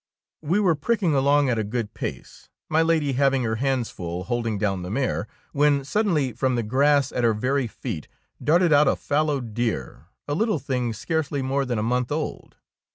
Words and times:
We 0.41 0.59
were 0.59 0.73
pricking 0.73 1.13
along 1.13 1.49
at 1.51 1.59
a 1.59 1.63
good 1.63 1.89
11 1.93 1.93
DEEDS 1.93 1.93
OF 1.93 1.93
DABING 1.93 2.21
pace, 2.23 2.49
my 2.69 2.81
Lady 2.81 3.13
having 3.13 3.43
her 3.43 3.57
hands 3.57 3.91
full 3.91 4.17
with 4.17 4.29
holding 4.29 4.57
down 4.57 4.81
the 4.81 4.89
mare, 4.89 5.27
when 5.53 5.83
suddenly 5.83 6.33
from 6.33 6.55
the 6.55 6.63
grass 6.63 7.11
at 7.11 7.23
her 7.23 7.35
very 7.35 7.67
feet 7.67 8.07
darted 8.43 8.73
out 8.73 8.87
a 8.87 8.95
fallow 8.95 9.39
deer, 9.39 10.07
a 10.27 10.33
little 10.33 10.57
thing 10.57 10.91
scarcely 10.93 11.43
more 11.43 11.65
than 11.65 11.77
a 11.77 11.83
month 11.83 12.11
old. 12.11 12.55